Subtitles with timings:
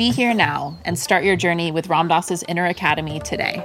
[0.00, 3.62] Be here now and start your journey with Ram Dass's Inner Academy today.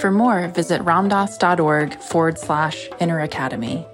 [0.00, 3.86] For more, visit ramdass.org forward slash inner academy.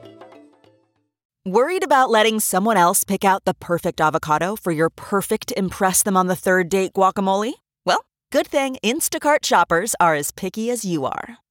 [1.45, 6.17] Worried about letting someone else pick out the perfect avocado for your perfect Impress Them
[6.17, 7.53] on the Third Date guacamole?
[7.85, 11.37] Well, good thing Instacart shoppers are as picky as you are.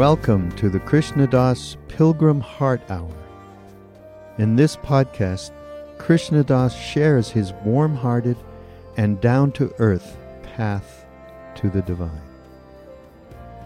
[0.00, 3.12] Welcome to the Krishna Das Pilgrim Heart Hour.
[4.38, 5.50] In this podcast,
[5.98, 8.38] Krishna Das shares his warm hearted
[8.96, 11.04] and down to earth path
[11.56, 12.22] to the divine.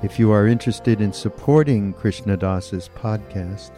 [0.02, 3.70] If you are interested in supporting Krishna Das's podcast,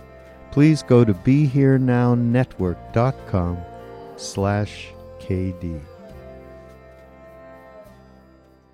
[0.51, 3.59] please go to BeHereNowNetwork.com
[4.17, 5.79] slash KD.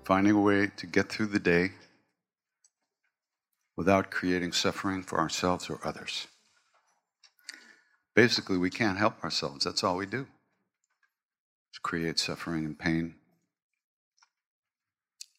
[0.05, 1.71] Finding a way to get through the day
[3.75, 6.27] without creating suffering for ourselves or others.
[8.15, 9.65] Basically, we can't help ourselves.
[9.65, 10.27] That's all we do.
[11.71, 13.15] Just create suffering and pain.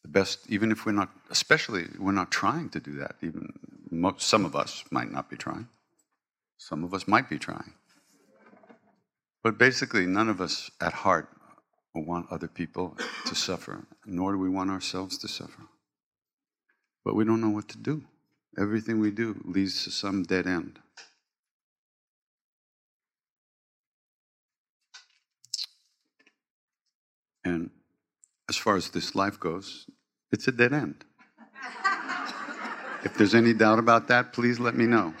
[0.03, 3.15] The best, even if we're not, especially we're not trying to do that.
[3.21, 3.53] Even
[3.89, 5.67] most, some of us might not be trying.
[6.57, 7.73] Some of us might be trying.
[9.43, 11.29] But basically, none of us at heart
[11.93, 15.63] want other people to suffer, nor do we want ourselves to suffer.
[17.05, 18.03] But we don't know what to do.
[18.57, 20.79] Everything we do leads to some dead end.
[27.43, 27.69] And
[28.49, 29.87] as far as this life goes,
[30.31, 31.03] it's a dead end.
[33.03, 35.13] if there's any doubt about that, please let me know.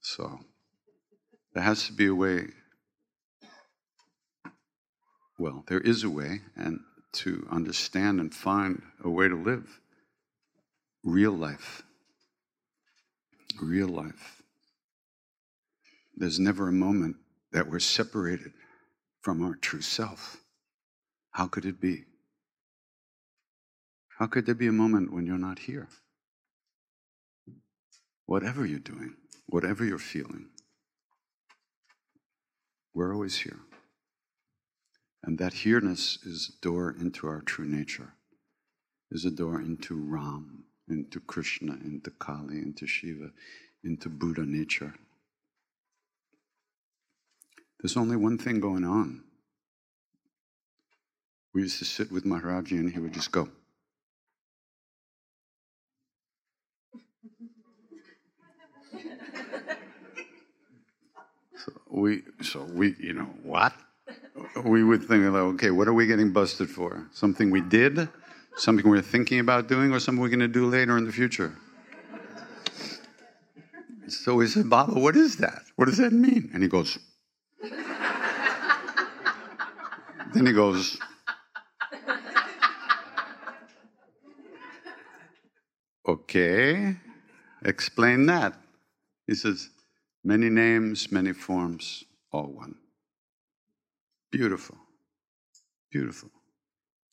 [0.00, 0.40] So,
[1.52, 2.46] there has to be a way.
[5.38, 6.80] Well, there is a way, and
[7.14, 9.80] to understand and find a way to live
[11.04, 11.82] real life.
[13.60, 14.42] Real life.
[16.16, 17.16] There's never a moment
[17.52, 18.52] that we're separated
[19.20, 20.38] from our true self.
[21.30, 22.04] How could it be?
[24.18, 25.88] How could there be a moment when you're not here?
[28.26, 30.48] Whatever you're doing, whatever you're feeling,
[32.94, 33.58] we're always here.
[35.26, 38.12] And that here-ness is a door into our true nature,
[39.10, 43.30] is a door into Ram, into Krishna, into Kali, into Shiva,
[43.82, 44.94] into Buddha nature.
[47.80, 49.24] There's only one thing going on.
[51.54, 53.48] We used to sit with Maharaji and he would just go.
[61.56, 63.72] So we, so we, you know, what?
[64.62, 67.06] We would think, like, okay, what are we getting busted for?
[67.12, 68.08] Something we did,
[68.56, 71.56] something we're thinking about doing, or something we're going to do later in the future?
[74.06, 75.62] So we said, Baba, what is that?
[75.76, 76.50] What does that mean?
[76.52, 76.98] And he goes,
[80.32, 80.98] then he goes,
[86.06, 86.96] okay,
[87.64, 88.54] explain that.
[89.26, 89.70] He says,
[90.26, 92.76] Many names, many forms, all one.
[94.34, 94.76] Beautiful.
[95.92, 96.28] Beautiful.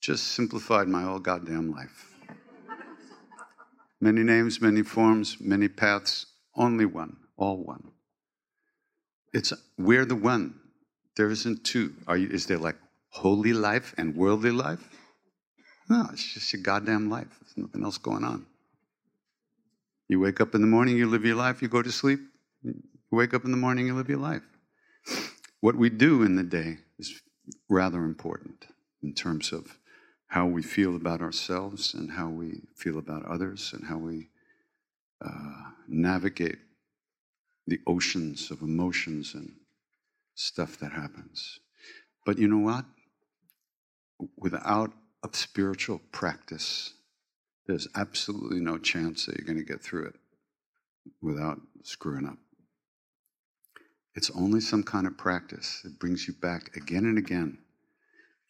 [0.01, 2.15] Just simplified my whole goddamn life.
[3.99, 6.25] Many names, many forms, many paths,
[6.55, 7.91] only one, all one.
[9.35, 10.59] It's we're the one.
[11.15, 11.93] There isn't two.
[12.07, 12.77] Are you, is there like
[13.09, 14.89] holy life and worldly life?
[15.91, 17.27] No, it's just your goddamn life.
[17.39, 18.47] There's nothing else going on.
[20.07, 22.19] You wake up in the morning, you live your life, you go to sleep,
[22.63, 22.73] you
[23.11, 24.41] wake up in the morning, you live your life.
[25.61, 27.21] What we do in the day is
[27.69, 28.65] rather important
[29.03, 29.77] in terms of
[30.25, 34.29] how we feel about ourselves and how we feel about others and how we
[35.23, 36.57] uh, navigate
[37.67, 39.53] the oceans of emotions and
[40.33, 41.59] stuff that happens.
[42.25, 42.85] But you know what?
[44.37, 44.93] Without
[45.23, 46.93] a spiritual practice,
[47.67, 50.15] there's absolutely no chance that you're going to get through it
[51.21, 52.37] without screwing up.
[54.13, 55.81] It's only some kind of practice.
[55.85, 57.57] It brings you back again and again.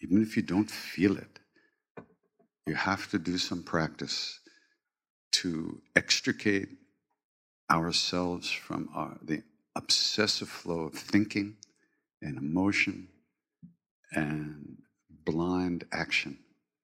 [0.01, 1.39] Even if you don't feel it,
[2.65, 4.39] you have to do some practice
[5.33, 6.69] to extricate
[7.69, 9.43] ourselves from our, the
[9.75, 11.55] obsessive flow of thinking
[12.21, 13.07] and emotion
[14.11, 14.77] and
[15.25, 16.37] blind action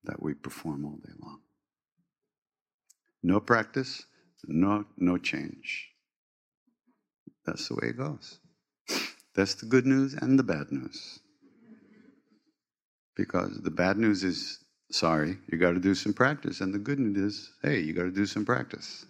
[0.04, 1.40] that we perform all day long.
[3.22, 4.06] No practice,
[4.46, 5.90] no, no change.
[7.44, 8.38] That's the way it goes.
[9.38, 11.20] That's the good news and the bad news.
[13.14, 16.60] Because the bad news is, sorry, you got to do some practice.
[16.60, 19.06] And the good news is, hey, you got to do some practice.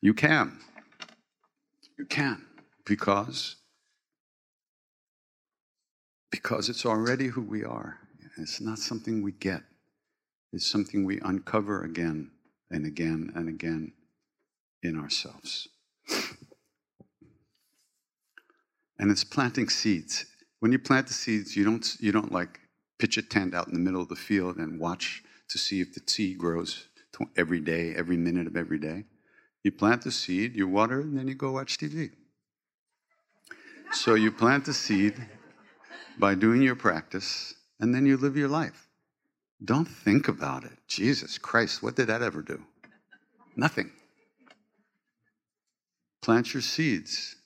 [0.00, 0.58] You can.
[1.98, 2.42] You can.
[2.86, 3.56] Because
[6.30, 7.98] because it's already who we are.
[8.38, 9.60] It's not something we get.
[10.54, 12.30] It's something we uncover again
[12.70, 13.92] and again and again
[14.82, 15.68] in ourselves
[18.98, 20.26] and it's planting seeds.
[20.60, 22.60] When you plant the seeds, you don't, you don't like
[22.98, 25.94] pitch a tent out in the middle of the field and watch to see if
[25.94, 26.88] the seed grows
[27.36, 29.04] every day, every minute of every day.
[29.62, 32.10] You plant the seed, you water, and then you go watch TV.
[33.92, 35.14] So you plant the seed
[36.18, 38.88] by doing your practice, and then you live your life.
[39.64, 40.78] Don't think about it.
[40.86, 42.62] Jesus Christ, what did that ever do?
[43.56, 43.90] Nothing.
[46.22, 47.36] Plant your seeds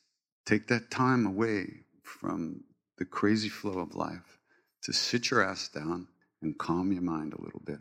[0.44, 2.64] Take that time away from
[2.98, 4.38] the crazy flow of life
[4.82, 6.08] to sit your ass down
[6.42, 7.78] and calm your mind a little bit.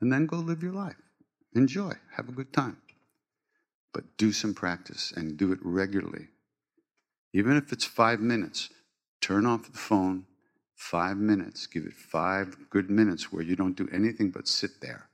[0.00, 0.96] And then go live your life.
[1.54, 1.92] Enjoy.
[2.16, 2.76] Have a good time.
[3.92, 6.28] But do some practice and do it regularly.
[7.32, 8.70] Even if it's five minutes,
[9.20, 10.26] turn off the phone,
[10.74, 11.66] five minutes.
[11.66, 15.08] Give it five good minutes where you don't do anything but sit there.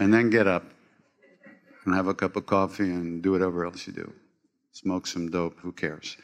[0.00, 0.64] And then get up
[1.84, 4.12] and have a cup of coffee and do whatever else you do.
[4.72, 6.16] Smoke some dope, who cares?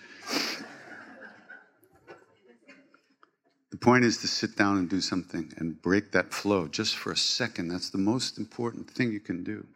[3.70, 7.12] The point is to sit down and do something and break that flow just for
[7.12, 7.68] a second.
[7.68, 9.66] That's the most important thing you can do.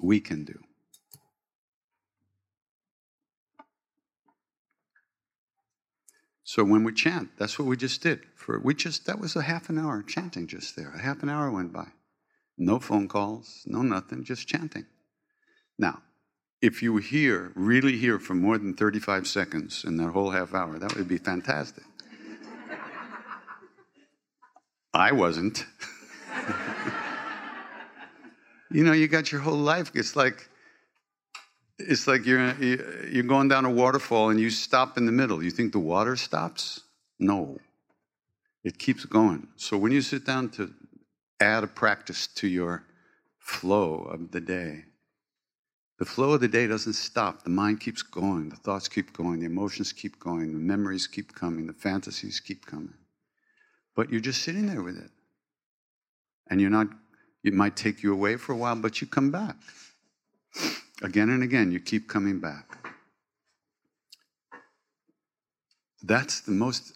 [0.00, 0.58] We can do.
[6.52, 8.22] So when we chant, that's what we just did.
[8.34, 10.92] For we just that was a half an hour chanting just there.
[10.96, 11.86] A half an hour went by.
[12.58, 14.86] No phone calls, no nothing, just chanting.
[15.78, 16.02] Now,
[16.60, 20.76] if you hear, really hear for more than 35 seconds in that whole half hour,
[20.80, 21.84] that would be fantastic.
[24.92, 25.64] I wasn't.
[28.72, 29.92] you know, you got your whole life.
[29.94, 30.49] It's like
[31.88, 35.42] it's like you're, you're going down a waterfall and you stop in the middle.
[35.42, 36.80] You think the water stops?
[37.18, 37.58] No,
[38.64, 39.48] it keeps going.
[39.56, 40.72] So when you sit down to
[41.40, 42.84] add a practice to your
[43.38, 44.84] flow of the day,
[46.00, 47.42] The flow of the day doesn't stop.
[47.42, 48.48] The mind keeps going.
[48.48, 49.40] The thoughts keep going.
[49.40, 50.54] The emotions keep going.
[50.54, 51.66] The memories keep coming.
[51.66, 52.94] The fantasies keep coming.
[53.94, 55.10] But you're just sitting there with it.
[56.48, 56.86] And you're not,
[57.44, 59.56] it might take you away for a while, but you come back.
[61.02, 62.78] Again and again, you keep coming back.
[66.02, 66.94] That's the most,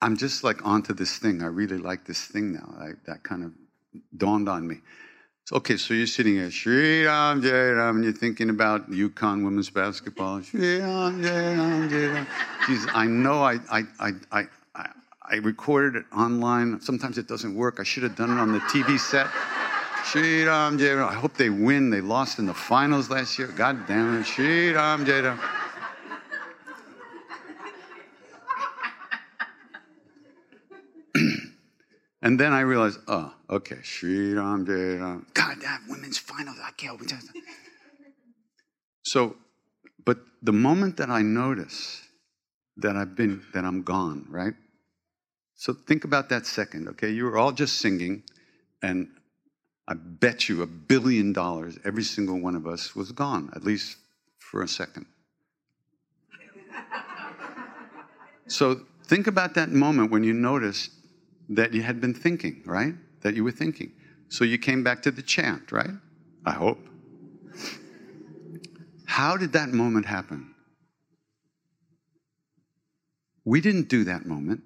[0.00, 1.42] I'm just like onto this thing.
[1.42, 2.74] I really like this thing now.
[2.78, 3.52] I, that kind of
[4.16, 4.80] dawned on me.
[5.46, 9.44] So, Okay, so you're sitting here, Shri Ram Jai Ram, and you're thinking about UConn
[9.44, 10.40] women's basketball.
[10.40, 12.26] Shri Ram Jai Ram Jai Ram.
[12.94, 14.44] I know I, I, I, I,
[15.30, 16.80] I recorded it online.
[16.80, 17.78] Sometimes it doesn't work.
[17.78, 19.26] I should have done it on the TV set.
[20.04, 21.08] Shri Ram Jai Ram.
[21.08, 21.90] I hope they win.
[21.90, 23.48] They lost in the finals last year.
[23.48, 24.24] God damn it.
[24.24, 25.40] Shri Ram Jai Ram.
[32.22, 35.26] And then I realized, oh, okay, Sri Ram Jai Ram.
[35.34, 36.98] God, that women's finals, I can't.
[39.02, 39.36] So,
[40.06, 42.00] but the moment that I notice
[42.78, 44.54] that I've been, that I'm gone, right?
[45.54, 47.10] So think about that second, okay?
[47.10, 48.22] You were all just singing,
[48.82, 49.08] and
[49.86, 53.98] I bet you a billion dollars, every single one of us was gone, at least
[54.38, 55.06] for a second.
[58.46, 60.90] so think about that moment when you noticed
[61.50, 62.94] that you had been thinking, right?
[63.20, 63.92] That you were thinking.
[64.28, 65.90] So you came back to the chant, right?
[66.46, 66.78] I hope.
[69.06, 70.54] How did that moment happen?
[73.44, 74.62] We didn't do that moment.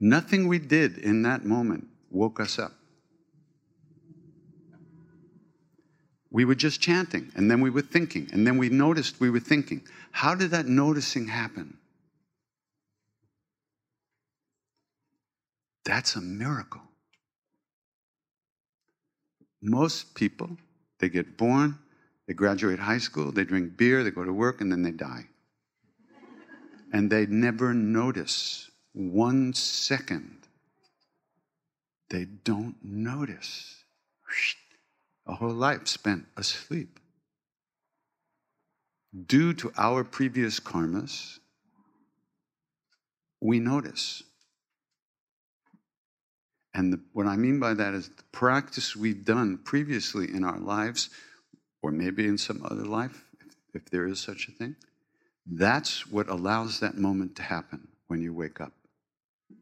[0.00, 2.72] Nothing we did in that moment woke us up.
[6.30, 9.40] We were just chanting, and then we were thinking, and then we noticed we were
[9.40, 9.82] thinking.
[10.10, 11.78] How did that noticing happen?
[15.84, 16.82] That's a miracle.
[19.62, 20.50] Most people,
[20.98, 21.78] they get born,
[22.26, 25.26] they graduate high school, they drink beer, they go to work, and then they die.
[26.92, 30.36] And they never notice one second.
[32.10, 33.76] They don't notice.
[35.28, 36.98] A whole life spent asleep.
[39.26, 41.38] Due to our previous karmas,
[43.40, 44.22] we notice.
[46.74, 50.58] And the, what I mean by that is the practice we've done previously in our
[50.58, 51.10] lives,
[51.82, 54.76] or maybe in some other life, if, if there is such a thing,
[55.46, 58.72] that's what allows that moment to happen when you wake up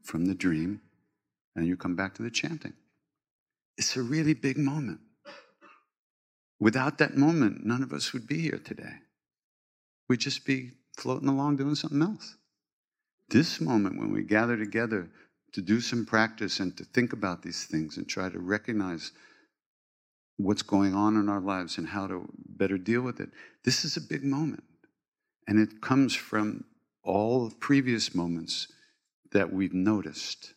[0.03, 0.81] from the dream
[1.55, 2.75] and you come back to the chanting.
[3.79, 5.01] It's a really big moment.
[6.59, 8.95] Without that moment, none of us would be here today.
[10.09, 12.37] We'd just be floating along doing something else.
[13.29, 15.11] This moment, when we gather together
[15.53, 19.13] to do some practice and to think about these things and try to recognize
[20.37, 23.31] what's going on in our lives and how to better deal with it.
[23.65, 24.65] This is a big moment.
[25.49, 26.65] And it comes from
[27.03, 28.69] all previous moments
[29.33, 30.55] that we've noticed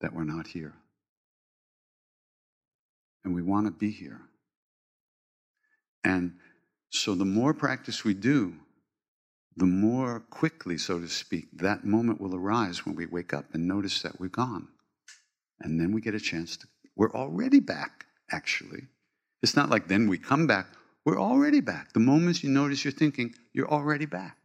[0.00, 0.74] that we're not here.
[3.24, 4.27] And we want to be here.
[6.04, 6.34] And
[6.90, 8.54] so the more practice we do,
[9.56, 13.66] the more quickly, so to speak, that moment will arise when we wake up and
[13.66, 14.68] notice that we're gone.
[15.60, 18.84] And then we get a chance to, we're already back, actually.
[19.42, 20.68] It's not like then we come back,
[21.04, 21.92] we're already back.
[21.92, 24.36] The moments you notice you're thinking, you're already back.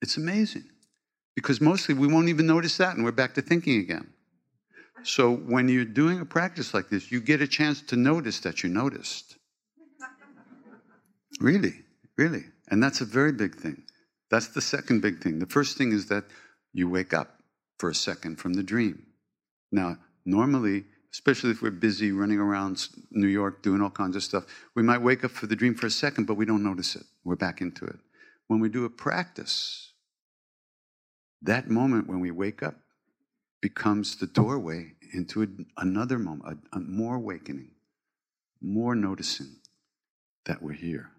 [0.00, 0.64] It's amazing
[1.34, 4.12] because mostly we won't even notice that and we're back to thinking again.
[5.02, 8.62] So when you're doing a practice like this, you get a chance to notice that
[8.62, 9.36] you noticed.
[11.40, 11.74] Really,
[12.16, 12.44] really.
[12.68, 13.84] And that's a very big thing.
[14.30, 15.38] That's the second big thing.
[15.38, 16.24] The first thing is that
[16.72, 17.40] you wake up
[17.78, 19.06] for a second from the dream.
[19.72, 24.44] Now, normally, especially if we're busy running around New York doing all kinds of stuff,
[24.74, 27.04] we might wake up for the dream for a second, but we don't notice it.
[27.24, 27.96] We're back into it.
[28.48, 29.92] When we do a practice,
[31.42, 32.76] that moment when we wake up
[33.60, 37.70] becomes the doorway into another moment, a, a more awakening,
[38.60, 39.56] more noticing
[40.46, 41.10] that we're here.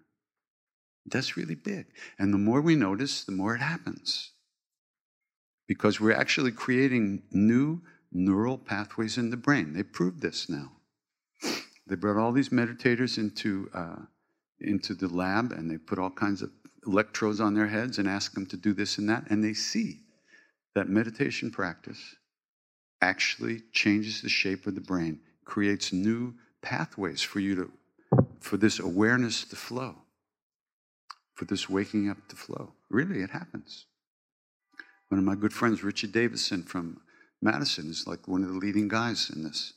[1.06, 1.86] That's really big.
[2.18, 4.30] And the more we notice, the more it happens.
[5.66, 7.80] Because we're actually creating new
[8.12, 9.72] neural pathways in the brain.
[9.72, 10.72] They proved this now.
[11.86, 14.02] They brought all these meditators into, uh,
[14.60, 16.50] into the lab and they put all kinds of
[16.86, 19.30] electrodes on their heads and ask them to do this and that.
[19.30, 20.00] And they see
[20.74, 22.16] that meditation practice
[23.00, 27.72] actually changes the shape of the brain, creates new pathways for you to,
[28.40, 29.96] for this awareness to flow
[31.40, 32.74] for this waking up to flow.
[32.90, 33.86] Really, it happens.
[35.08, 37.00] One of my good friends, Richard Davidson from
[37.40, 39.72] Madison, is like one of the leading guys in this.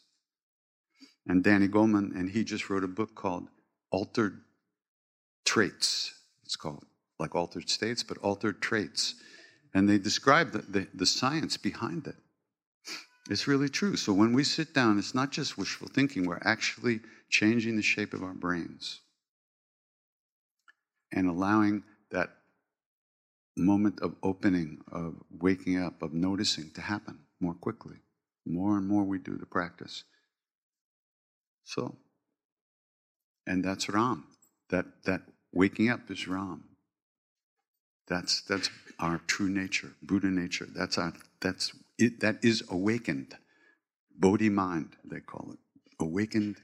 [1.25, 3.47] And Danny Goleman, and he just wrote a book called
[3.91, 4.41] altered
[5.45, 6.13] traits.
[6.43, 6.83] It's called
[7.17, 9.15] like altered states, but altered traits.
[9.73, 12.17] And they describe the, the, the science behind it.
[13.29, 13.95] It's really true.
[13.95, 16.99] So when we sit down, it's not just wishful thinking, we're actually
[17.29, 18.99] changing the shape of our brains
[21.11, 22.29] and allowing that
[23.55, 27.97] moment of opening, of waking up, of noticing to happen more quickly.
[28.45, 30.03] More and more we do the practice.
[31.63, 31.95] So,
[33.47, 34.25] and that's Ram.
[34.69, 35.21] That, that
[35.53, 36.63] waking up is Ram.
[38.07, 40.67] That's, that's our true nature, Buddha nature.
[40.75, 41.71] That's our, that's
[42.05, 43.35] it, that is awakened.
[44.17, 45.59] Bodhi mind, they call it.
[45.99, 46.57] Awakened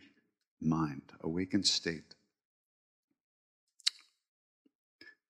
[0.61, 2.15] mind, awakened state.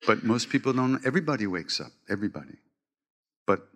[0.07, 2.57] But most people don't, everybody wakes up, everybody.
[3.45, 3.67] But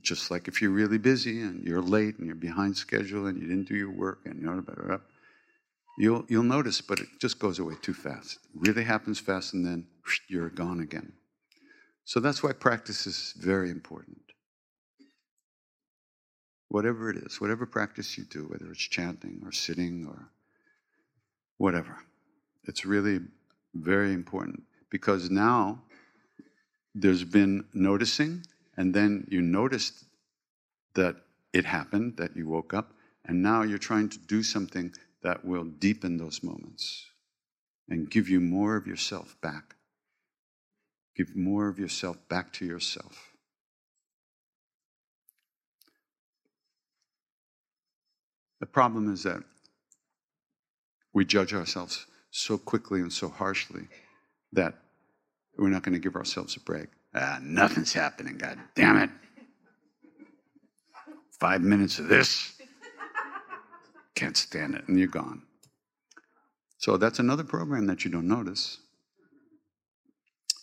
[0.00, 3.46] just like if you're really busy and you're late and you're behind schedule and you
[3.46, 4.98] didn't do your work and you're blah,
[5.98, 8.38] you'll, you'll notice, but it just goes away too fast.
[8.54, 9.86] Really happens fast and then
[10.28, 11.12] you're gone again.
[12.04, 14.29] So that's why practice is very important.
[16.70, 20.30] Whatever it is, whatever practice you do, whether it's chanting or sitting or
[21.58, 21.96] whatever,
[22.64, 23.18] it's really
[23.74, 25.82] very important because now
[26.94, 28.46] there's been noticing,
[28.76, 30.04] and then you noticed
[30.94, 31.16] that
[31.52, 32.92] it happened, that you woke up,
[33.24, 37.06] and now you're trying to do something that will deepen those moments
[37.88, 39.74] and give you more of yourself back.
[41.16, 43.29] Give more of yourself back to yourself.
[48.60, 49.42] The problem is that
[51.12, 53.88] we judge ourselves so quickly and so harshly
[54.52, 54.74] that
[55.58, 56.88] we're not going to give ourselves a break.
[57.14, 59.10] Ah, nothing's happening, God damn it.
[61.40, 62.52] Five minutes of this.
[64.14, 65.42] Can't stand it, and you're gone.
[66.78, 68.78] So that's another program that you don't notice.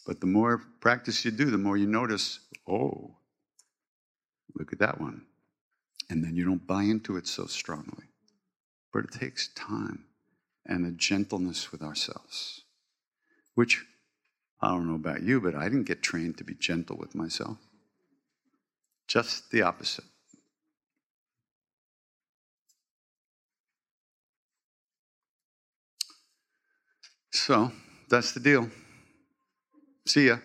[0.06, 3.16] But the more practice you do, the more you notice, oh,
[4.56, 5.27] look at that one.
[6.10, 8.06] And then you don't buy into it so strongly.
[8.94, 10.06] But it takes time
[10.66, 12.64] and a gentleness with ourselves
[13.58, 13.84] which
[14.62, 17.58] I don't know about you, but I didn't get trained to be gentle with myself.
[19.08, 20.06] Just the opposite.
[27.32, 27.72] So
[28.08, 28.70] that's the deal.
[30.06, 30.38] See ya.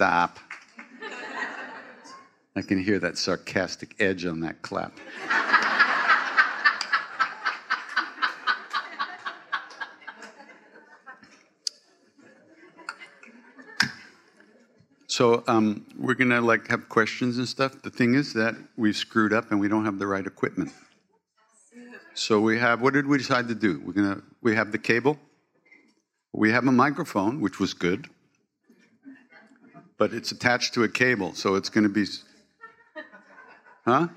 [0.00, 0.38] Stop.
[2.56, 4.94] I can hear that sarcastic edge on that clap.
[15.06, 17.82] So um, we're gonna like have questions and stuff.
[17.82, 20.72] The thing is that we've screwed up and we don't have the right equipment.
[22.14, 22.80] So we have.
[22.80, 23.82] What did we decide to do?
[23.84, 24.22] We're gonna.
[24.40, 25.18] We have the cable.
[26.32, 28.08] We have a microphone, which was good,
[30.00, 32.06] but it's attached to a cable, so it's gonna be.
[33.84, 34.08] Huh?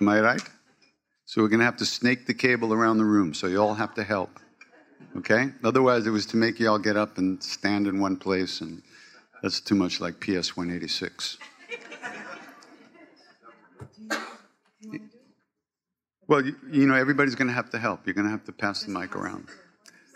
[0.00, 0.42] Am I right?
[1.24, 3.34] So we're gonna have to snake the cable around the room.
[3.34, 4.38] So you all have to help.
[5.16, 5.50] Okay.
[5.64, 8.82] Otherwise, it was to make you all get up and stand in one place and
[9.42, 11.38] that's too much like PS 186.
[16.28, 18.06] Well, you, know, everybody's going to have to help.
[18.06, 19.48] You're going to have to pass the mic around.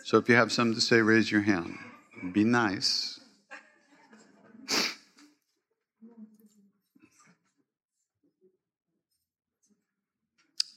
[0.04, 1.76] So if you have something to say, raise your hand.
[2.32, 3.18] Be nice.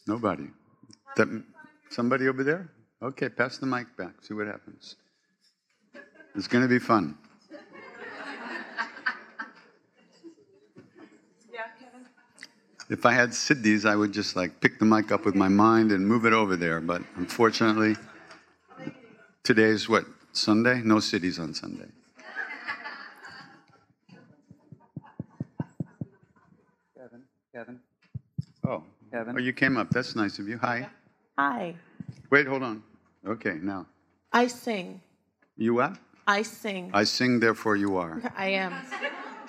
[0.07, 0.47] Nobody.
[1.17, 1.43] That,
[1.89, 2.69] somebody over there?
[3.01, 4.13] Okay, pass the mic back.
[4.21, 4.95] See what happens.
[6.35, 7.17] It's going to be fun.
[11.51, 12.05] Yeah, Kevin.
[12.89, 15.91] If I had siddhis, I would just like pick the mic up with my mind
[15.91, 16.79] and move it over there.
[16.79, 17.95] But unfortunately,
[19.43, 20.81] today's what, Sunday?
[20.83, 21.87] No siddhis on Sunday.
[26.95, 27.79] Kevin, Kevin.
[28.63, 29.89] Oh, Oh, you came up.
[29.91, 30.57] That's nice of you.
[30.57, 30.87] Hi.
[31.37, 31.75] Hi.
[32.29, 32.83] Wait, hold on.
[33.25, 33.85] Okay, now.
[34.33, 35.01] I sing.
[35.55, 35.97] You what?
[36.27, 36.91] I sing.
[36.93, 38.21] I sing, therefore you are.
[38.37, 38.73] I am.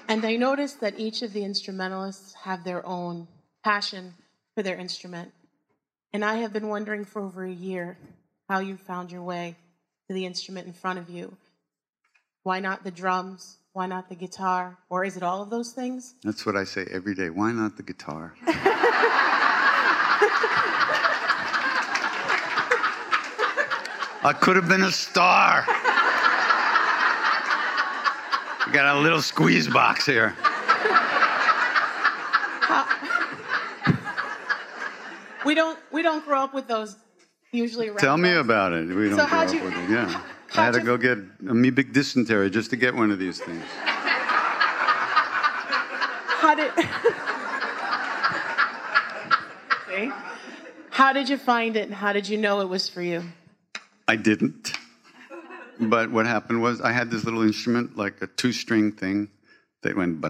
[0.08, 3.26] And I noticed that each of the instrumentalists have their own
[3.64, 4.14] passion
[4.54, 5.32] for their instrument.
[6.12, 7.98] And I have been wondering for over a year
[8.48, 9.56] how you found your way
[10.06, 11.36] to the instrument in front of you.
[12.44, 13.58] Why not the drums?
[13.72, 14.78] Why not the guitar?
[14.88, 16.14] Or is it all of those things?
[16.24, 17.28] That's what I say every day.
[17.28, 18.34] Why not the guitar?
[24.24, 25.64] I could have been a star.
[28.66, 30.34] We got a little squeeze box here.
[35.46, 36.96] we don't we don't grow up with those
[37.52, 37.98] usually around.
[37.98, 38.40] Tell me us.
[38.44, 38.88] about it.
[38.88, 39.90] We don't So grow how'd up you- with it.
[39.90, 40.20] Yeah.
[40.54, 43.62] I had to go get amoebic dysentery just to get one of these things.
[46.40, 46.72] How did
[49.88, 50.10] See?
[50.98, 53.22] How did you find it and how did you know it was for you?
[54.08, 54.72] I didn't.
[55.78, 59.28] But what happened was I had this little instrument, like a two string thing,
[59.82, 60.20] that went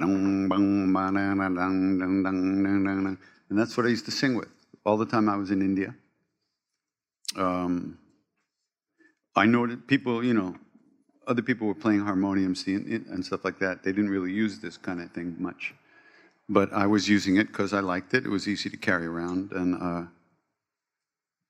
[3.48, 4.50] and that's what I used to sing with
[4.84, 5.94] all the time I was in India.
[7.34, 7.96] Um,
[9.34, 10.54] I noted people, you know,
[11.26, 13.82] other people were playing harmonium see, and, and stuff like that.
[13.82, 15.72] They didn't really use this kind of thing much.
[16.46, 18.26] But I was using it because I liked it.
[18.26, 19.52] It was easy to carry around.
[19.52, 20.08] And uh,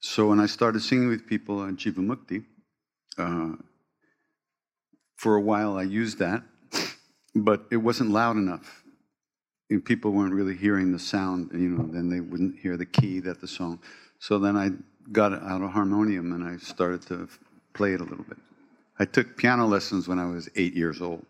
[0.01, 2.45] so when I started singing with people at Jivamukti,
[3.19, 3.57] uh,
[5.17, 6.43] for a while I used that,
[7.35, 8.85] but it wasn't loud enough.
[9.71, 13.21] And people weren't really hearing the sound, you know, then they wouldn't hear the key
[13.21, 13.81] that the song.
[14.19, 14.71] So then I
[15.13, 17.29] got out a harmonium and I started to
[17.75, 18.39] play it a little bit.
[18.99, 21.25] I took piano lessons when I was eight years old.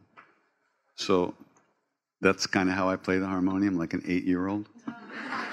[0.94, 1.34] So
[2.20, 4.68] that's kind of how I play the harmonium, like an eight year old.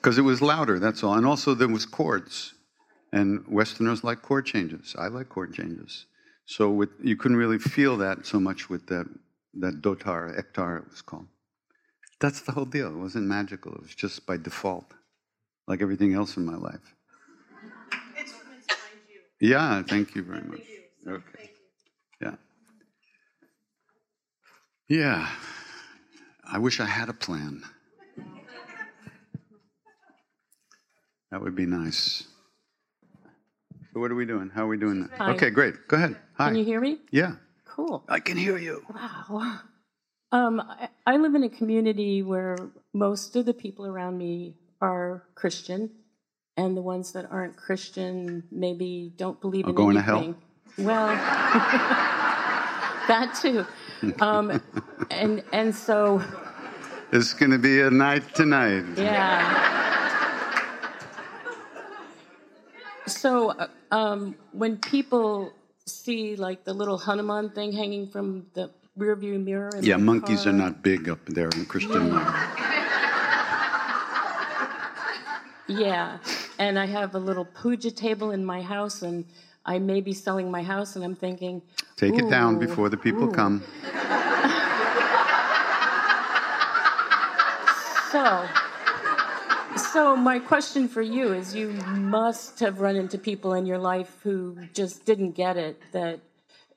[0.00, 1.14] Because it was louder, that's all.
[1.14, 2.54] And also there was chords.
[3.12, 4.96] And Westerners like chord changes.
[4.98, 6.06] I like chord changes.
[6.46, 9.06] So with, you couldn't really feel that so much with that,
[9.54, 11.26] that dotar, ektar it was called.
[12.18, 12.88] That's the whole deal.
[12.88, 13.74] It wasn't magical.
[13.74, 14.94] It was just by default,
[15.66, 16.94] like everything else in my life.
[19.40, 20.60] Yeah, thank you very much.
[21.06, 21.50] Okay.
[22.20, 22.34] Yeah.
[24.88, 25.28] Yeah.
[26.44, 27.62] I wish I had a plan.
[31.30, 32.24] That would be nice.
[33.92, 34.50] So what are we doing?
[34.54, 35.10] How are we doing that?
[35.18, 35.32] Hi.
[35.32, 35.88] Okay, great.
[35.88, 36.16] Go ahead.
[36.34, 36.48] Hi.
[36.48, 36.98] Can you hear me?
[37.10, 37.32] yeah,
[37.66, 38.04] Cool.
[38.08, 38.84] I can hear you.
[39.30, 39.60] Wow.
[40.32, 42.56] Um, I, I live in a community where
[42.92, 45.90] most of the people around me are Christian,
[46.56, 50.34] and the ones that aren't Christian maybe don't believe Are in going to hell?
[50.78, 51.08] Well,
[53.08, 53.66] that too.
[54.20, 54.60] Um,
[55.10, 56.22] and and so
[57.12, 58.84] It's going to be a night tonight.
[58.96, 59.69] yeah.
[63.20, 65.52] So uh, um, when people
[65.84, 70.56] see like the little Hanuman thing hanging from the rearview mirror, Yeah, monkeys car, are
[70.56, 72.18] not big up there in Christian.
[75.68, 76.18] Yeah,
[76.58, 79.26] and I have a little puja table in my house, and
[79.66, 81.60] I may be selling my house, and I'm thinking,
[81.96, 83.62] Take it down before the people ooh." come.
[88.10, 88.48] So,
[89.92, 94.20] so my question for you is: You must have run into people in your life
[94.22, 96.20] who just didn't get it that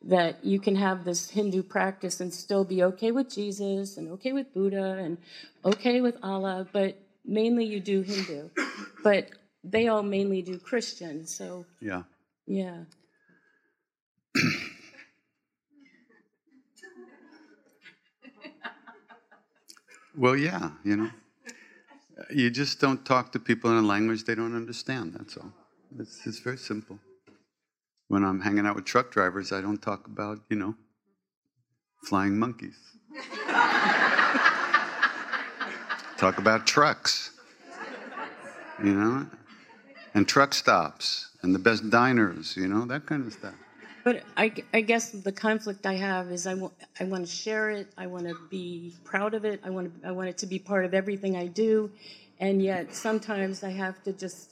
[0.03, 4.33] that you can have this Hindu practice and still be okay with Jesus and okay
[4.33, 5.17] with Buddha and
[5.63, 8.49] okay with Allah, but mainly you do Hindu,
[9.01, 9.29] but
[9.63, 11.25] they all mainly do Christian.
[11.25, 12.03] So, Yeah.
[12.45, 12.83] yeah.
[20.15, 21.09] Well, yeah, you know.
[22.29, 25.51] You just don't talk to people in a language they don't understand, that's all.
[25.99, 26.99] It's, it's very simple.
[28.07, 30.75] When I'm hanging out with truck drivers, I don't talk about, you know,
[32.03, 32.77] flying monkeys.
[36.17, 37.31] talk about trucks,
[38.83, 39.27] you know,
[40.13, 43.55] and truck stops and the best diners, you know, that kind of stuff.
[44.03, 47.69] But I, I guess the conflict I have is I want, I want to share
[47.69, 47.87] it.
[47.97, 49.61] I want to be proud of it.
[49.63, 51.89] I want, I want it to be part of everything I do.
[52.39, 54.51] And yet sometimes I have to just,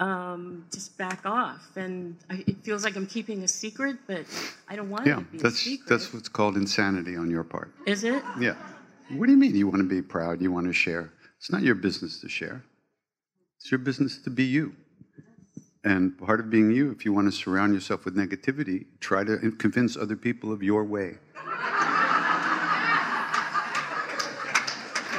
[0.00, 1.76] um, just back off.
[1.76, 4.26] And I, it feels like I'm keeping a secret, but
[4.68, 5.88] I don't want Yeah, to be a that's, secret.
[5.88, 7.72] that's what's called insanity on your part.
[7.86, 8.22] Is it?
[8.40, 8.56] Yeah.
[9.10, 10.40] What do you mean you want to be proud?
[10.42, 11.12] You want to share?
[11.38, 12.64] It's not your business to share.
[13.60, 14.74] It's your business to be you.
[15.86, 19.52] And part of being you, if you want to surround yourself with negativity, try to
[19.52, 21.18] convince other people of your way.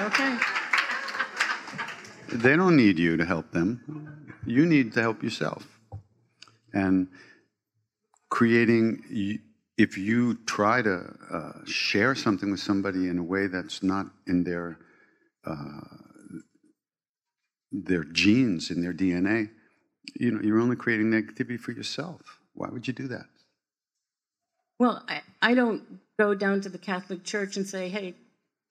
[0.01, 0.37] Okay.
[2.33, 4.35] They don't need you to help them.
[4.45, 5.79] You need to help yourself.
[6.73, 7.07] And
[8.29, 9.39] creating,
[9.77, 14.43] if you try to uh, share something with somebody in a way that's not in
[14.43, 14.77] their
[15.45, 15.79] uh,
[17.71, 19.49] their genes, in their DNA,
[20.15, 22.21] you know, you're only creating negativity for yourself.
[22.53, 23.25] Why would you do that?
[24.79, 28.13] Well, I, I don't go down to the Catholic Church and say, hey,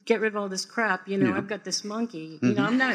[0.04, 1.08] get rid of all this crap.
[1.08, 1.36] You know, Yeah.
[1.36, 2.38] I've got this monkey.
[2.42, 2.66] You know, mm-hmm.
[2.66, 2.94] I'm not.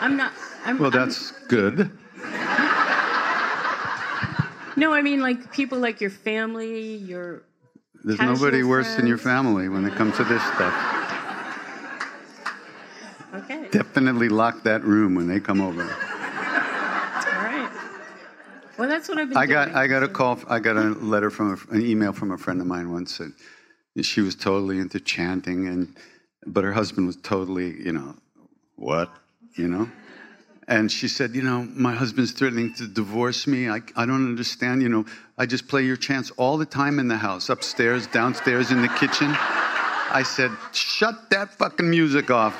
[0.00, 0.32] I'm not.
[0.64, 1.90] I'm, Well, I'm- that's good.
[4.78, 7.42] No, I mean like people like your family, your
[8.04, 10.74] There's nobody worse than your family when it comes to this stuff.
[13.34, 13.68] okay.
[13.70, 15.88] Definitely lock that room when they come over.
[18.78, 19.76] Well, that's what I've been I got doing.
[19.76, 20.38] I got a call.
[20.48, 23.14] I got a letter from a, an email from a friend of mine once.
[23.14, 23.32] Said
[24.04, 25.96] she was totally into chanting, and
[26.46, 28.14] but her husband was totally, you know,
[28.76, 29.10] what,
[29.54, 29.90] you know.
[30.68, 33.68] And she said, you know, my husband's threatening to divorce me.
[33.68, 34.82] I, I don't understand.
[34.82, 35.06] You know,
[35.38, 38.88] I just play your chants all the time in the house, upstairs, downstairs, in the
[38.88, 39.28] kitchen.
[39.30, 42.54] I said, shut that fucking music off.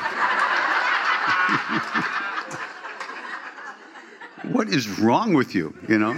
[4.52, 5.74] what is wrong with you?
[5.88, 6.14] You know,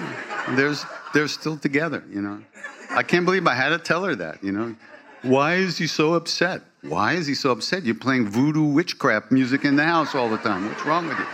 [0.50, 2.04] there's they're still together.
[2.10, 2.42] You know,
[2.90, 4.42] I can't believe I had to tell her that.
[4.42, 4.76] You know,
[5.22, 6.62] why is he so upset?
[6.82, 7.84] Why is he so upset?
[7.84, 10.66] You're playing voodoo witchcraft music in the house all the time.
[10.66, 11.26] What's wrong with you?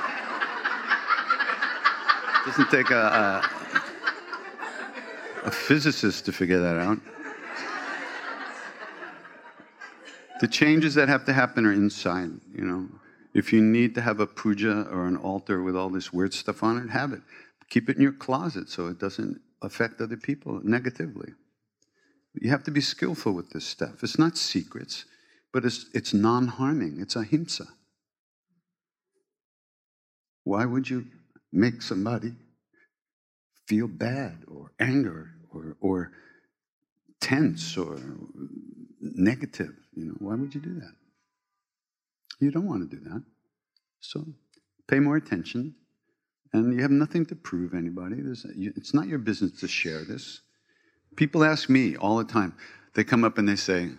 [2.46, 3.42] Doesn't take a,
[5.44, 6.98] a, a physicist to figure that out.
[10.40, 12.88] The changes that have to happen are inside, you know.
[13.34, 16.62] If you need to have a puja or an altar with all this weird stuff
[16.62, 17.20] on it, have it.
[17.68, 21.32] Keep it in your closet so it doesn't affect other people negatively.
[22.34, 24.02] You have to be skillful with this stuff.
[24.04, 25.04] It's not secrets,
[25.52, 27.66] but it's, it's non harming, it's ahimsa.
[30.44, 31.06] Why would you
[31.52, 32.34] make somebody
[33.66, 36.12] feel bad or anger or, or
[37.20, 37.98] tense or
[39.00, 39.74] negative?
[39.96, 40.92] You know, why would you do that?
[42.40, 43.22] You don't want to do that.
[44.00, 44.26] So
[44.88, 45.74] pay more attention.
[46.52, 48.16] And you have nothing to prove anybody.
[48.20, 50.40] There's, it's not your business to share this.
[51.16, 52.54] People ask me all the time.
[52.94, 53.90] They come up and they say,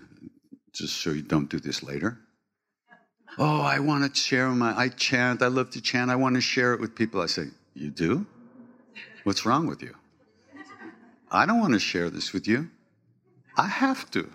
[0.73, 2.19] just so you don't do this later.
[3.37, 6.41] Oh, I want to share my, I chant, I love to chant, I want to
[6.41, 7.21] share it with people.
[7.21, 8.25] I say, You do?
[9.23, 9.93] What's wrong with you?
[11.31, 12.69] I don't want to share this with you.
[13.57, 14.29] I have to.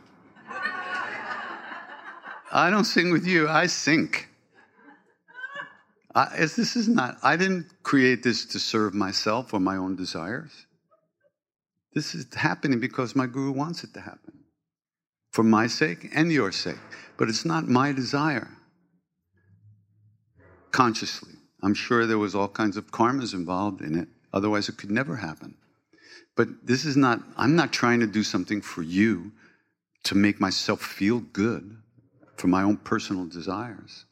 [2.52, 4.28] I don't sing with you, I sink.
[6.14, 10.66] I, this is not, I didn't create this to serve myself or my own desires.
[11.94, 14.40] This is happening because my guru wants it to happen
[15.30, 16.78] for my sake and your sake.
[17.16, 18.48] But it's not my desire.
[20.72, 21.34] Consciously.
[21.62, 24.08] I'm sure there was all kinds of karmas involved in it.
[24.32, 25.54] Otherwise, it could never happen.
[26.36, 29.32] But this is not, I'm not trying to do something for you
[30.04, 31.76] to make myself feel good
[32.40, 34.06] for my own personal desires.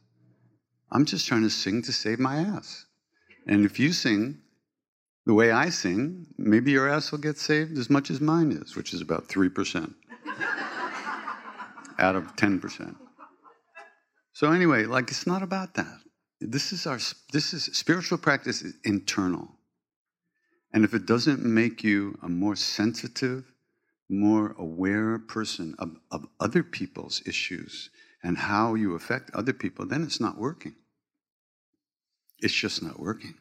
[0.92, 2.84] I'm just trying to sing to save my ass.
[3.46, 4.38] And if you sing
[5.24, 8.76] the way I sing, maybe your ass will get saved as much as mine is,
[8.76, 9.94] which is about 3%
[11.98, 12.96] out of 10%.
[14.34, 15.98] So anyway, like it's not about that.
[16.40, 17.00] This is our
[17.32, 19.48] this is spiritual practice is internal.
[20.72, 23.50] And if it doesn't make you a more sensitive,
[24.08, 27.90] more aware person of, of other people's issues
[28.22, 30.74] and how you affect other people, then it's not working.
[32.40, 33.34] It's just not working.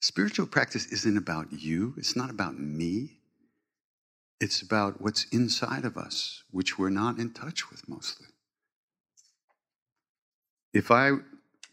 [0.00, 3.18] Spiritual practice isn't about you, it's not about me.
[4.38, 8.26] It's about what's inside of us, which we're not in touch with mostly.
[10.74, 11.12] If I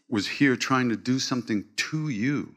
[0.08, 2.54] was here trying to do something to you,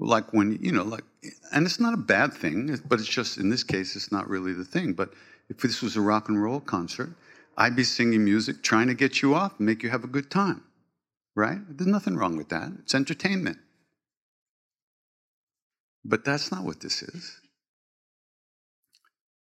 [0.00, 1.04] like when, you know, like,
[1.52, 4.52] and it's not a bad thing, but it's just, in this case, it's not really
[4.52, 4.94] the thing.
[4.94, 5.12] But
[5.48, 7.10] if this was a rock and roll concert,
[7.56, 10.30] I'd be singing music trying to get you off, and make you have a good
[10.30, 10.62] time,
[11.34, 11.58] right?
[11.68, 12.72] There's nothing wrong with that.
[12.80, 13.58] It's entertainment.
[16.04, 17.40] But that's not what this is.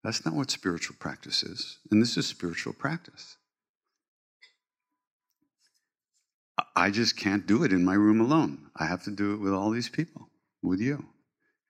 [0.02, 1.78] That's not what spiritual practice is.
[1.90, 3.36] And this is spiritual practice.
[6.74, 8.70] I just can't do it in my room alone.
[8.76, 10.28] I have to do it with all these people,
[10.62, 11.04] with you.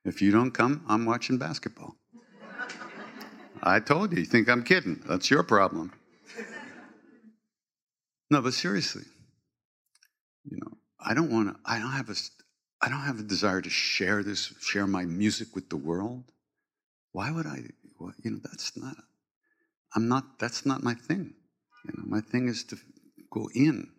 [0.05, 1.95] If you don't come, I'm watching basketball.
[3.63, 5.03] I told you, you think I'm kidding.
[5.07, 5.91] That's your problem.
[8.29, 9.03] No, but seriously,
[10.45, 12.15] you know, I don't want to, I don't have a,
[12.81, 16.25] I don't have a desire to share this, share my music with the world.
[17.11, 17.63] Why would I?
[17.99, 18.95] Well, you know, that's not,
[19.95, 21.33] I'm not, that's not my thing.
[21.85, 22.77] You know, my thing is to
[23.31, 23.89] go in,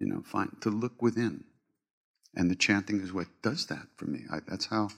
[0.00, 1.44] you know, find, to look within.
[2.34, 4.20] And the chanting is what does that for me.
[4.32, 4.88] I, that's how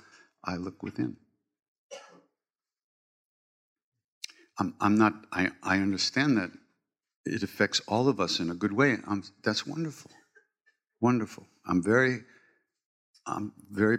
[0.44, 1.16] I look within.
[4.58, 6.50] I'm, I'm not, I, I understand that
[7.28, 8.96] it affects all of us in a good way.
[9.06, 10.10] I'm, that's wonderful.
[11.00, 11.46] Wonderful.
[11.66, 12.20] I'm very,
[13.26, 13.98] I'm very,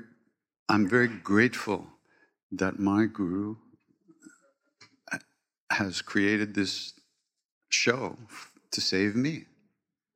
[0.67, 1.87] I'm very grateful
[2.51, 3.55] that my guru
[5.11, 5.19] uh,
[5.71, 6.93] has created this
[7.69, 8.17] show
[8.71, 9.45] to save me.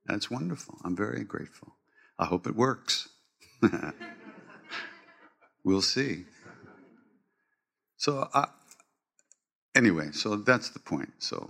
[0.06, 0.78] That's wonderful.
[0.84, 1.76] I'm very grateful.
[2.20, 3.10] I hope it works.
[5.64, 6.26] we'll see.
[7.98, 8.48] So, I,
[9.76, 11.14] anyway, so that's the point.
[11.20, 11.50] So,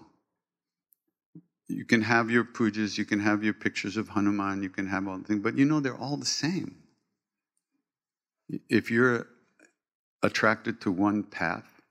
[1.68, 5.08] You can have your pujas, you can have your pictures of Hanuman, you can have
[5.08, 6.84] all the things, but you know they're all the same.
[8.70, 9.28] If you're
[10.22, 11.82] attracted to one path,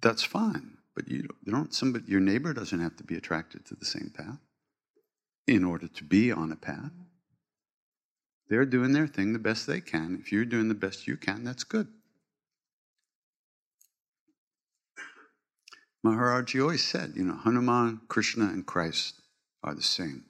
[0.00, 0.76] that's fine.
[0.94, 4.38] But you don't, somebody, your neighbor doesn't have to be attracted to the same path
[5.46, 6.90] in order to be on a path.
[8.48, 10.18] They're doing their thing the best they can.
[10.20, 11.88] If you're doing the best you can, that's good.
[16.04, 19.14] Maharaji always said, you know, Hanuman, Krishna, and Christ
[19.62, 20.24] are the same.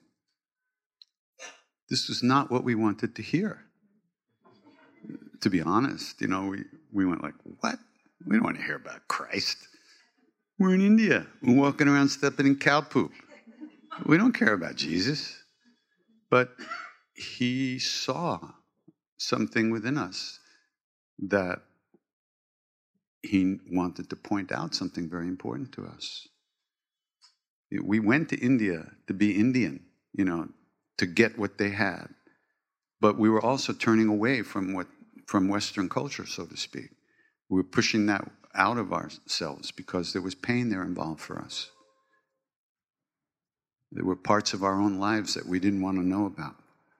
[1.89, 3.65] This was not what we wanted to hear.
[5.41, 7.79] To be honest, you know, we, we went like, what?
[8.25, 9.57] We don't want to hear about Christ.
[10.57, 11.25] We're in India.
[11.41, 13.11] We're walking around stepping in cow poop.
[14.05, 15.35] We don't care about Jesus.
[16.29, 16.49] But
[17.15, 18.39] he saw
[19.17, 20.39] something within us
[21.19, 21.61] that
[23.21, 26.27] he wanted to point out something very important to us.
[27.71, 29.81] We went to India to be Indian,
[30.13, 30.49] you know,
[30.97, 32.07] to get what they had.
[33.01, 34.87] But we were also turning away from what
[35.27, 36.89] from Western culture, so to speak.
[37.49, 41.69] We were pushing that out of ourselves because there was pain there involved for us.
[43.91, 46.55] There were parts of our own lives that we didn't want to know about.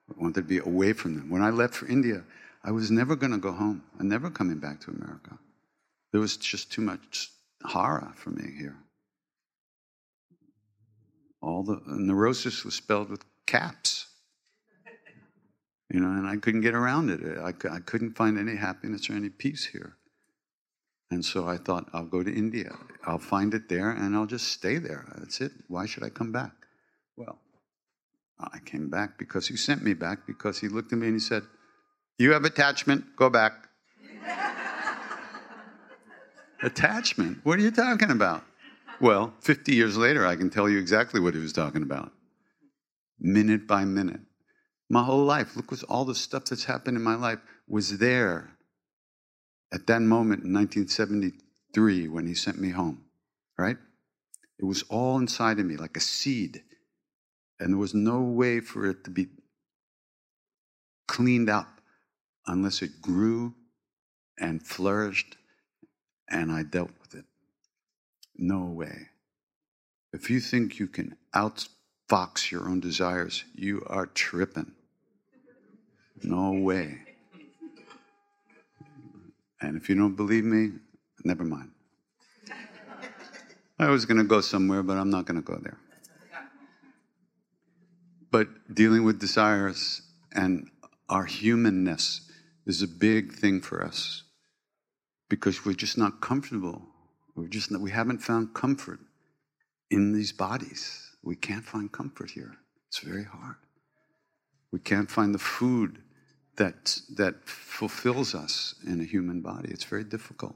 [0.08, 1.30] We wanted to be away from them.
[1.30, 2.24] When I left for India,
[2.64, 3.84] I was never going to go home.
[4.00, 5.40] I'm never coming back to America.
[6.12, 7.30] There was just too much
[7.64, 8.78] horror for me here.
[11.42, 14.08] All the neurosis was spelled with caps.
[15.92, 17.22] You know, and I couldn't get around it.
[17.38, 19.96] I, I couldn't find any happiness or any peace here.
[21.12, 22.76] And so I thought, I'll go to India.
[23.06, 25.08] I'll find it there and I'll just stay there.
[25.18, 25.52] That's it.
[25.68, 26.52] Why should I come back?
[27.18, 27.40] Well,
[28.40, 31.20] I came back because he sent me back because he looked at me and he
[31.20, 31.44] said,
[32.20, 33.54] You have attachment, go back.
[36.64, 37.40] Attachment?
[37.44, 38.44] What are you talking about?
[39.02, 42.12] Well, 50 years later, I can tell you exactly what he was talking about.
[43.20, 44.22] Minute by minute.
[44.90, 48.52] My whole life, look what all the stuff that's happened in my life was there
[49.72, 53.06] at that moment in 1973 when he sent me home,
[53.58, 53.78] right?
[54.58, 56.64] It was all inside of me like a seed.
[57.60, 59.28] And there was no way for it to be
[61.08, 61.82] cleaned up
[62.48, 63.54] unless it grew
[64.40, 65.38] and flourished
[66.30, 67.26] and I dealt with it.
[68.38, 69.10] No way.
[70.14, 74.72] If you think you can outfox your own desires, you are tripping.
[76.24, 77.00] No way.
[79.62, 80.72] And if you don't believe me,
[81.24, 81.72] never mind.
[83.78, 85.78] I was going to go somewhere, but I'm not going to go there.
[88.32, 90.70] But dealing with desires and
[91.08, 92.22] our humanness
[92.66, 94.24] is a big thing for us
[95.30, 96.82] because we're just not comfortable.
[97.36, 99.00] We're just we haven't found comfort
[99.90, 101.12] in these bodies.
[101.24, 102.56] We can't find comfort here.
[102.88, 103.56] It's very hard.
[104.72, 106.00] We can't find the food
[106.58, 109.70] that, that fulfills us in a human body.
[109.72, 110.56] It's very difficult.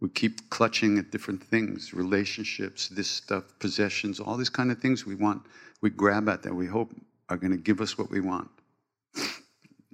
[0.00, 5.06] We keep clutching at different things, relationships, this stuff, possessions, all these kind of things
[5.06, 5.42] we want.
[5.80, 6.90] We grab at that we hope
[7.28, 8.50] are going to give us what we want.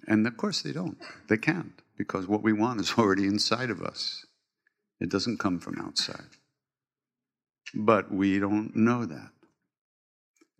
[0.06, 0.96] And of course they don't.
[1.28, 4.24] They can't because what we want is already inside of us.
[5.00, 6.30] It doesn't come from outside.
[7.74, 9.30] But we don't know that.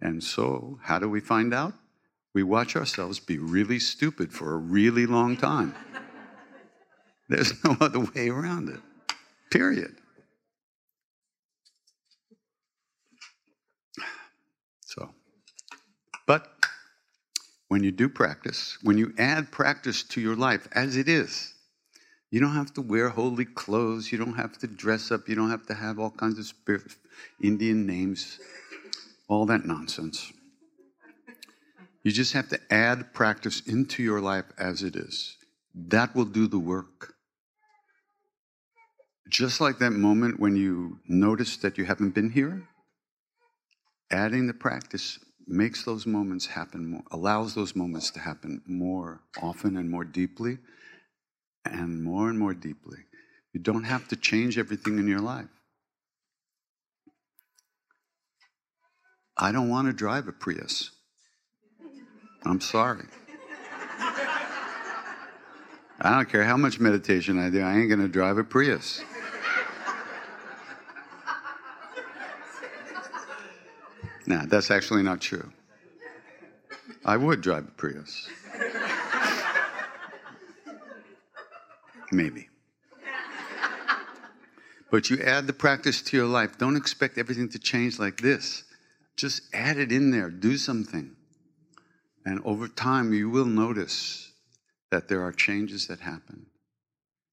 [0.00, 1.72] And so, how do we find out?
[2.38, 5.74] we watch ourselves be really stupid for a really long time.
[7.28, 8.80] There's no other way around it,
[9.50, 9.96] period.
[14.82, 15.10] So,
[16.26, 16.46] but
[17.68, 21.54] when you do practice, when you add practice to your life as it is,
[22.30, 25.50] you don't have to wear holy clothes, you don't have to dress up, you don't
[25.50, 26.96] have to have all kinds of spirit,
[27.42, 28.38] Indian names,
[29.28, 30.32] all that nonsense.
[32.02, 35.36] You just have to add practice into your life as it is.
[35.74, 37.14] That will do the work.
[39.28, 42.66] Just like that moment when you notice that you haven't been here,
[44.10, 45.18] adding the practice
[45.48, 50.58] makes those moments happen more, allows those moments to happen more often and more deeply,
[51.64, 52.98] and more and more deeply.
[53.52, 55.48] You don't have to change everything in your life.
[59.36, 60.90] I don't want to drive a Prius.
[62.44, 63.04] I'm sorry.
[66.00, 69.02] I don't care how much meditation I do, I ain't going to drive a Prius.
[74.28, 75.50] Nah, that's actually not true.
[77.04, 78.28] I would drive a Prius.
[82.12, 82.48] Maybe.
[84.90, 86.58] But you add the practice to your life.
[86.58, 88.64] Don't expect everything to change like this.
[89.16, 91.14] Just add it in there, do something.
[92.24, 94.32] And over time, you will notice
[94.90, 96.46] that there are changes that happen.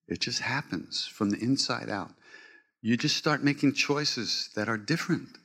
[0.08, 2.12] It just happens from the inside out.
[2.82, 5.38] You just start making choices that are different,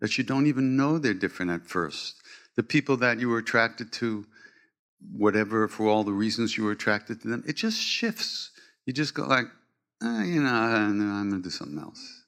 [0.00, 2.16] that you don't even know they're different at first.
[2.56, 4.26] The people that you were attracted to,
[5.12, 8.50] whatever, for all the reasons you were attracted to them, it just shifts.
[8.86, 9.46] You just go like,
[10.02, 12.22] eh, you know, I'm going to do something else.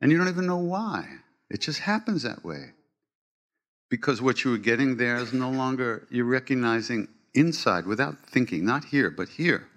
[0.00, 1.06] And you don't even know why.
[1.50, 2.72] It just happens that way.
[3.90, 8.84] Because what you were getting there is no longer, you're recognizing inside without thinking, not
[8.84, 9.68] here, but here.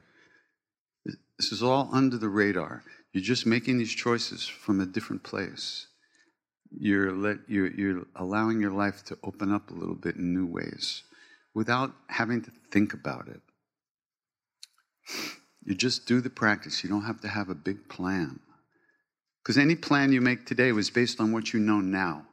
[1.38, 2.84] This is all under the radar.
[3.12, 5.88] You're just making these choices from a different place.
[6.72, 10.46] You're, let, you're, you're allowing your life to open up a little bit in new
[10.46, 11.04] ways
[11.54, 13.42] without having to think about it.
[15.64, 16.84] You just do the practice.
[16.84, 18.40] You don't have to have a big plan.
[19.42, 22.26] Because any plan you make today was based on what you know now.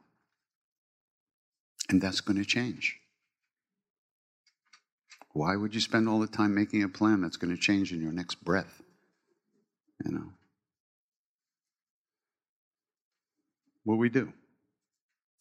[1.89, 2.97] And that's going to change.
[5.33, 8.01] Why would you spend all the time making a plan that's going to change in
[8.01, 8.81] your next breath?
[10.05, 10.29] You know?
[13.83, 14.31] What we do.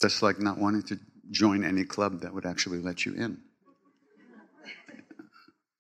[0.01, 0.99] That's like not wanting to
[1.31, 3.39] join any club that would actually let you in.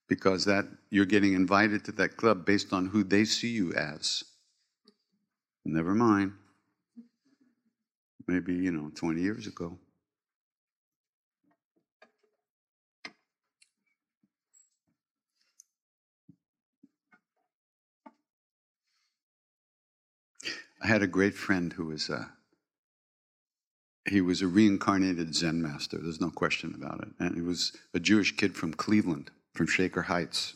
[0.08, 4.22] Because that you're getting invited to that club based on who they see you as.
[5.64, 6.32] Never mind.
[8.28, 9.78] Maybe, you know, 20 years ago.
[20.82, 22.30] I had a great friend who was a,
[24.09, 25.98] he was a reincarnated Zen master.
[25.98, 27.09] There's no question about it.
[27.20, 30.55] And he was a Jewish kid from Cleveland, from Shaker Heights.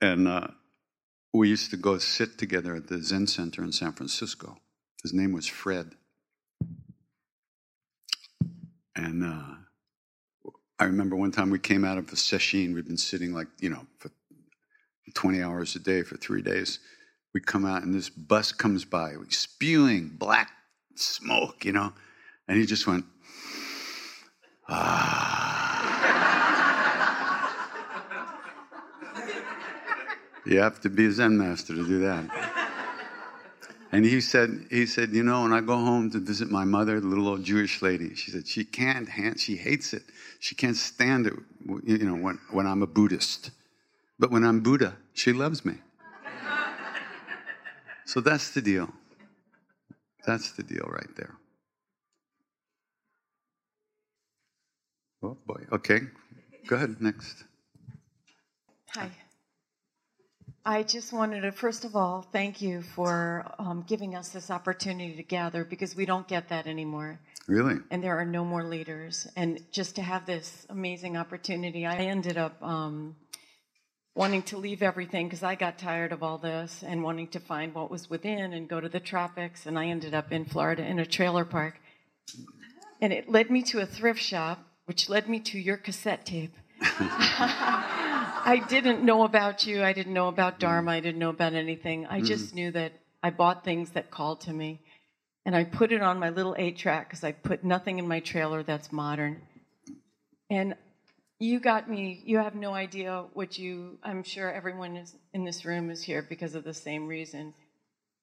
[0.00, 0.48] And uh,
[1.32, 4.58] we used to go sit together at the Zen Center in San Francisco.
[5.02, 5.92] His name was Fred.
[8.94, 12.74] And uh, I remember one time we came out of a sesshin.
[12.74, 14.10] We'd been sitting like, you know, for
[15.14, 16.80] 20 hours a day for three days.
[17.32, 20.50] We come out and this bus comes by, spewing black
[21.00, 21.92] smoke, you know.
[22.46, 23.04] And he just went,
[24.68, 25.58] ah.
[30.46, 32.24] You have to be a Zen master to do that.
[33.92, 37.00] And he said, he said, you know, when I go home to visit my mother,
[37.00, 40.02] the little old Jewish lady, she said she can't, she hates it.
[40.40, 41.34] She can't stand it,
[41.84, 43.50] you know, when, when I'm a Buddhist.
[44.18, 45.74] But when I'm Buddha, she loves me.
[48.04, 48.90] So that's the deal.
[50.26, 51.34] That's the deal right there.
[55.22, 55.64] Oh boy.
[55.72, 56.00] Okay.
[56.66, 57.00] Go ahead.
[57.00, 57.44] Next.
[58.90, 59.10] Hi.
[60.64, 65.16] I just wanted to, first of all, thank you for um, giving us this opportunity
[65.16, 67.18] to gather because we don't get that anymore.
[67.46, 67.76] Really?
[67.90, 69.26] And there are no more leaders.
[69.34, 73.16] And just to have this amazing opportunity, I ended up um,
[74.18, 77.72] wanting to leave everything because I got tired of all this and wanting to find
[77.72, 79.64] what was within and go to the tropics.
[79.64, 81.80] And I ended up in Florida in a trailer park.
[83.00, 86.56] And it led me to a thrift shop, which led me to your cassette tape.
[86.80, 89.84] I didn't know about you.
[89.84, 90.90] I didn't know about Dharma.
[90.90, 92.04] I didn't know about anything.
[92.06, 92.54] I just mm.
[92.54, 94.80] knew that I bought things that called to me.
[95.46, 98.18] And I put it on my little eight track because I put nothing in my
[98.18, 99.42] trailer that's modern.
[100.50, 100.74] And
[101.38, 105.64] you got me, you have no idea what you, I'm sure everyone is in this
[105.64, 107.54] room is here because of the same reason.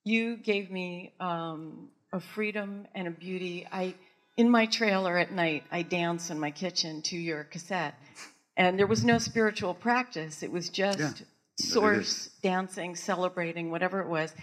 [0.03, 3.67] You gave me um, a freedom and a beauty.
[3.71, 3.95] I,
[4.35, 7.95] in my trailer at night, I dance in my kitchen to your cassette.
[8.57, 10.43] And there was no spiritual practice.
[10.43, 11.11] It was just yeah,
[11.57, 14.33] source dancing, celebrating, whatever it was.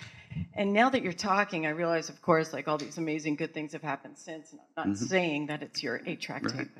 [0.54, 3.72] And now that you're talking, I realize, of course, like all these amazing good things
[3.72, 4.50] have happened since.
[4.52, 5.04] And I'm not mm-hmm.
[5.06, 6.56] saying that it's your eight-track right.
[6.56, 6.70] tape.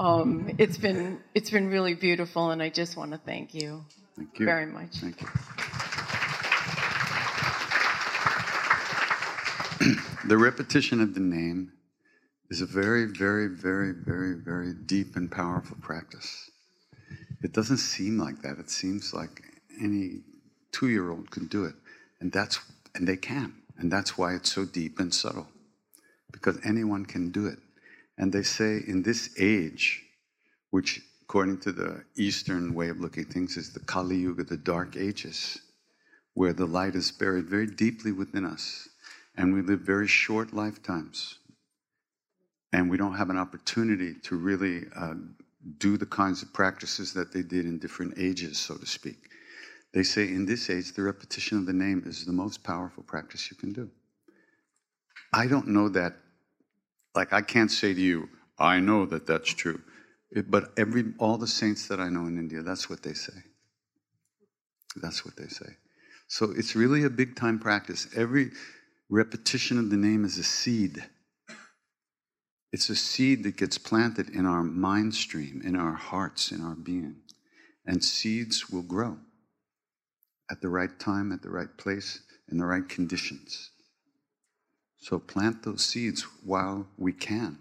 [0.00, 3.84] Um, it's been it's been really beautiful, and I just want to thank you,
[4.16, 4.46] thank you.
[4.46, 4.96] very much.
[4.96, 5.28] Thank you.
[10.26, 11.72] the repetition of the name
[12.48, 16.50] is a very, very, very, very, very deep and powerful practice.
[17.42, 18.56] It doesn't seem like that.
[18.58, 19.42] It seems like
[19.78, 20.22] any
[20.72, 21.74] two year old can do it.
[22.20, 22.58] And that's
[22.94, 23.52] and they can.
[23.76, 25.48] And that's why it's so deep and subtle.
[26.32, 27.58] Because anyone can do it.
[28.20, 30.04] And they say in this age,
[30.70, 34.58] which according to the Eastern way of looking at things is the Kali Yuga, the
[34.58, 35.58] dark ages,
[36.34, 38.90] where the light is buried very deeply within us.
[39.36, 41.38] And we live very short lifetimes
[42.74, 45.14] and we don't have an opportunity to really uh,
[45.78, 49.16] do the kinds of practices that they did in different ages, so to speak.
[49.94, 53.50] They say in this age, the repetition of the name is the most powerful practice
[53.50, 53.90] you can do.
[55.32, 56.16] I don't know that
[57.14, 59.80] Like I can't say to you, I know that that's true.
[60.30, 63.32] It, but every all the saints that I know in India, that's what they say.
[64.96, 65.76] That's what they say.
[66.28, 68.06] So it's really a big time practice.
[68.14, 68.50] Every
[69.08, 71.04] repetition of the name is a seed.
[72.72, 76.76] It's a seed that gets planted in our mind stream, in our hearts, in our
[76.76, 77.16] being.
[77.84, 79.18] And seeds will grow
[80.50, 83.69] at the right time, at the right place, in the right conditions.
[85.00, 87.58] So plant those seeds while we can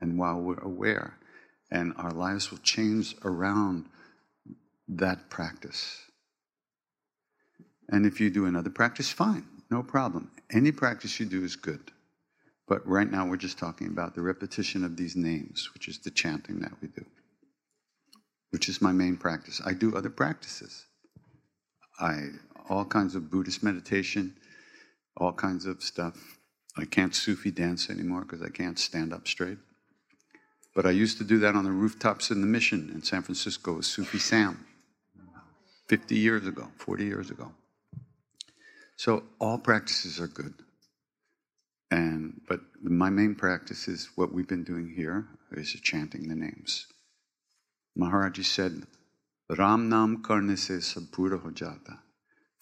[0.00, 1.18] and while we're aware.
[1.70, 3.86] And our lives will change around
[4.88, 6.02] that practice.
[7.88, 10.30] And if you do another practice, fine, no problem.
[10.52, 11.90] Any practice you do is good.
[12.68, 16.10] But right now we're just talking about the repetition of these names, which is the
[16.10, 17.04] chanting that we do,
[18.50, 19.60] which is my main practice.
[19.64, 20.84] I do other practices.
[22.00, 22.30] I
[22.68, 24.34] all kinds of Buddhist meditation,
[25.16, 26.38] all kinds of stuff.
[26.76, 29.58] I can't Sufi dance anymore because I can't stand up straight.
[30.74, 33.74] But I used to do that on the rooftops in the mission in San Francisco
[33.74, 34.66] with Sufi Sam
[35.88, 37.52] 50 years ago, 40 years ago.
[38.96, 40.54] So all practices are good.
[41.90, 46.86] And but my main practice is what we've been doing here is chanting the names.
[47.98, 48.82] Maharaji said,
[49.48, 51.98] Ram Nam Karne se Sabpura Hojata.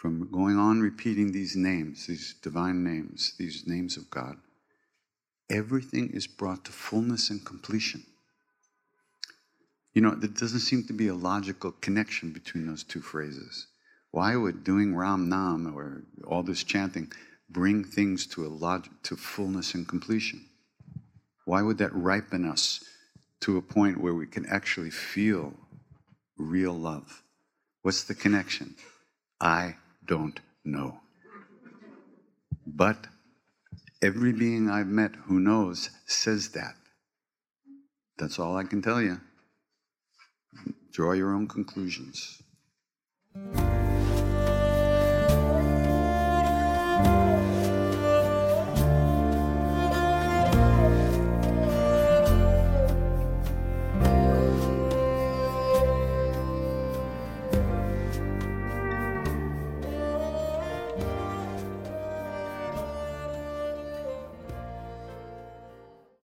[0.04, 4.36] From going on repeating these names, these divine names, these names of God,
[5.48, 8.04] everything is brought to fullness and completion.
[9.94, 13.68] You know, there doesn't seem to be a logical connection between those two phrases.
[14.10, 17.10] Why would doing Ram Nam or all this chanting
[17.48, 20.44] bring things to a log- to fullness and completion?
[21.46, 22.84] Why would that ripen us
[23.40, 25.54] to a point where we can actually feel
[26.36, 27.22] real love?
[27.80, 28.74] What's the connection?
[29.40, 29.76] I
[30.06, 31.00] don't know.
[32.66, 33.06] But
[34.02, 36.74] every being I've met who knows says that.
[38.18, 39.20] That's all I can tell you.
[40.92, 42.42] Draw your own conclusions.